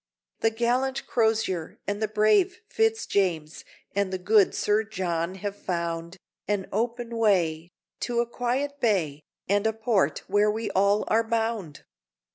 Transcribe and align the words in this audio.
The 0.39 0.49
gallant 0.49 1.05
Crozier, 1.05 1.77
and 1.85 1.99
brave 2.15 2.59
Fitz 2.67 3.05
James, 3.05 3.63
And 3.93 4.11
the 4.11 4.17
good 4.17 4.55
Sir 4.55 4.83
John 4.83 5.35
have 5.35 5.55
found 5.55 6.17
An 6.47 6.65
open 6.71 7.15
way, 7.17 7.69
to 7.99 8.19
a 8.19 8.25
quiet 8.25 8.79
bay, 8.79 9.21
And 9.47 9.67
a 9.67 9.73
port 9.73 10.23
where 10.25 10.49
we 10.49 10.71
all 10.71 11.03
are 11.07 11.23
bound! 11.23 11.83